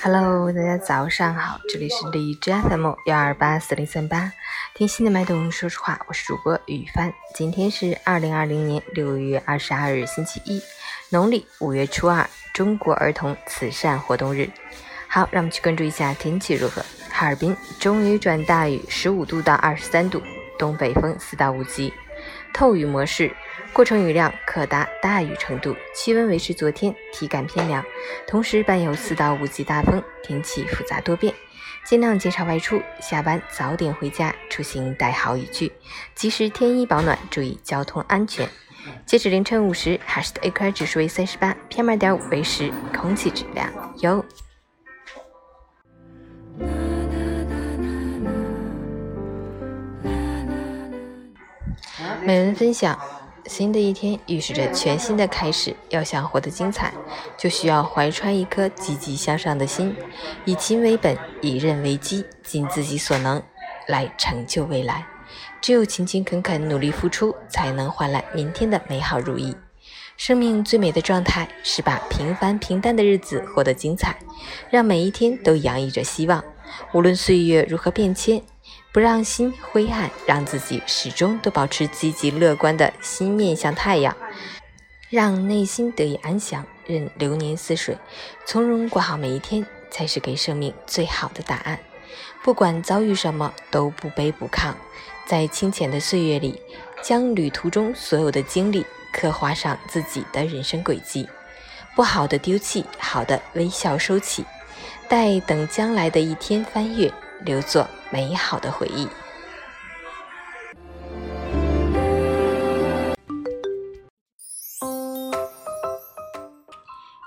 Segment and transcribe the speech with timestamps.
[0.00, 4.32] Hello，大家早上好，这里是荔枝 FM 幺二八四零三八，
[4.74, 7.12] 听心的脉动，说实话，我是主播雨帆。
[7.34, 10.62] 今天是二零二零年六月二十二日，星期一，
[11.10, 14.48] 农历五月初二，中国儿童慈善活动日。
[15.08, 16.80] 好，让我们去关注一下天气如何。
[17.10, 20.22] 哈尔滨中雨转大雨，十五度到二十三度，
[20.56, 21.92] 东北风四到五级，
[22.56, 23.30] 透雨模式。
[23.74, 27.84] 过程雨量可达大雨程度，气温维持昨天，体感偏凉，
[28.26, 31.34] 同时伴有四到五级大风，天气复杂多变，
[31.84, 35.70] 尽量减少外出，下班早点回家，出行带好雨具，
[36.14, 38.48] 及时添衣保暖，注意交通安全。
[39.04, 44.24] 截止凌晨五时，哈市的 AQI 指数为三十八，PM 二点五为十，空气质量优。
[52.26, 52.98] 美文分享。
[53.44, 56.92] 新的一天预示着全新的开始，要想活得精彩，
[57.36, 59.94] 就需要怀揣一颗积极向上的心，
[60.44, 63.40] 以勤为本，以韧为基，尽自己所能
[63.86, 65.06] 来成就未来。
[65.60, 69.56] 只有勤勤恳恳努力付出，才能换来明天的美好如意。
[70.16, 74.18] 生命最美的状态是把平凡平淡的日子活得精彩，
[74.68, 76.42] 让每一天都洋溢着希望。
[76.92, 78.42] 无论岁月如何变迁。
[78.92, 84.16] 不让心灰暗，让自己始终都保持积极乐观的心，面向太阳，
[85.10, 87.96] 让内心得以安详，任流年似水，
[88.46, 91.78] 从容过好每一天，才是给生命最好的答案。
[92.42, 94.72] 不管遭遇什么，都不卑不亢，
[95.26, 96.60] 在清浅的岁月里，
[97.02, 101.28] 将旅途中所有的经历刻画上自己的人生轨迹。
[101.94, 104.44] 不好的丢弃，好的微笑收起，
[105.08, 107.12] 待等将来的一天翻阅。
[107.44, 109.08] 留作美好的回忆。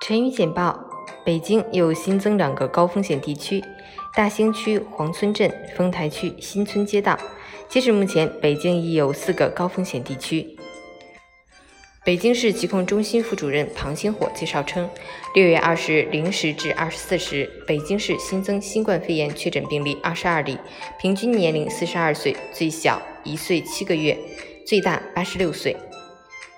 [0.00, 0.78] 晨雨简报：
[1.24, 3.64] 北京又新增两个高风险地区，
[4.14, 7.18] 大兴区黄村镇、丰台区新村街道。
[7.70, 10.53] 截至目前，北京已有四个高风险地区。
[12.04, 14.90] 北京市疾控中心副主任庞星火介绍称，
[15.34, 20.58] 六月二十日零时至二十四时，北京市新增新冠肺炎确诊病例二十二例，
[21.00, 24.18] 平均年龄四十二岁，最小一岁七个月，
[24.66, 25.74] 最大八十六岁。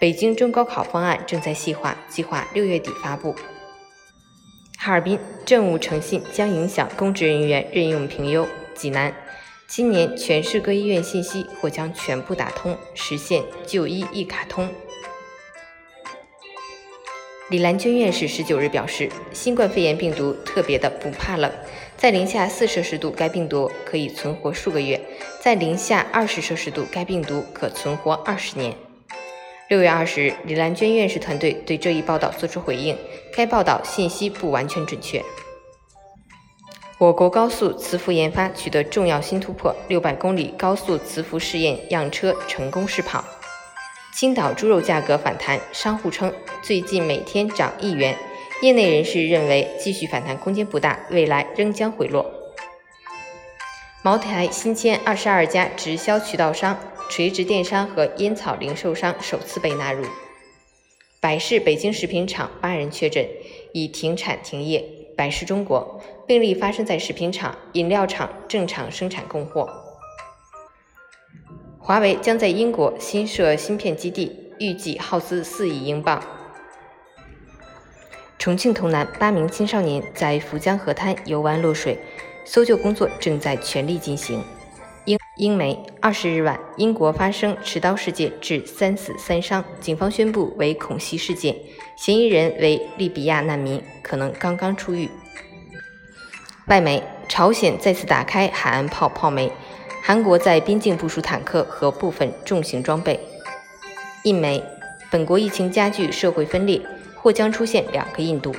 [0.00, 3.36] 北京中高考方案正在细化，计划六月底发布。
[4.78, 8.48] 哈尔滨政务诚信将影响公职人员任用评优。
[8.74, 9.14] 济南，
[9.68, 14.70] 今年全市各医院信息或将全部打通，实现就医一卡通。
[17.50, 21.52] 李兰娟院士十九日表示，新冠肺炎病毒特别的不怕冷，
[21.94, 24.98] 在零下四摄氏度，该病毒可以存活数个月；
[25.42, 28.74] 在零下二十摄氏度，该病毒可存活二十年。
[29.68, 32.96] 六月二十日，李兰娟院士团队对这一报道作出回应，
[33.36, 35.22] 该报道信息不完全准确。
[36.96, 43.22] 我国高速磁浮研发取得重要新突破，六百公里高速磁浮试验样车成功试跑。
[44.14, 46.32] 青岛猪肉价格反弹，商户称
[46.62, 48.16] 最近每天涨一元，
[48.62, 52.24] 业内人士认为继续反弹空间不大，未来仍将回落。
[54.04, 56.78] 茅台新签二十二家直销渠道商，
[57.10, 60.04] 垂直电商和烟草零售商首次被纳入。
[61.18, 63.28] 百事北京食品厂八人确诊，
[63.72, 64.84] 已停产停业。
[65.16, 69.68] 百事中国病例发生在食品厂，饮料厂正常生产供货。
[71.86, 76.18] 华为将在英国新设芯片基地，预计耗资四亿英镑。
[78.38, 81.98] 重庆潼南八名青少年在涪江河滩游玩落水，
[82.46, 84.42] 搜救工作正在全力进行。
[85.04, 91.54] 英英媒二十日晚，英国发生持刀事件，致三死三伤，警方宣布为恐袭事件，
[91.98, 95.10] 嫌疑人为利比亚难民，可能刚刚出狱。
[96.68, 99.52] 外媒朝鲜再次打开海岸炮炮媒。
[100.06, 103.18] 韩国在边境部署坦克和部分重型装备。
[104.24, 104.62] 印媒，
[105.10, 106.78] 本国疫情加剧，社会分裂，
[107.14, 108.54] 或将出现两个印度。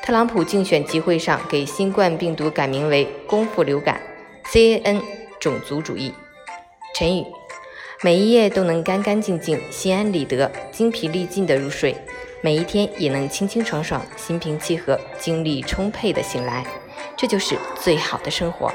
[0.00, 4.00] 特朗普竞选集会上给新冠病毒改名为“功夫流感”。
[4.46, 5.02] CAN，
[5.40, 6.14] 种族主义。
[6.94, 7.26] 陈宇，
[8.04, 11.96] 每一夜都能干干净净、心安理得、精疲力尽的入睡，
[12.42, 16.64] 每一天也能清清爽爽、心平气和、精力充沛的醒来，
[17.16, 18.72] 这就是最好的生活。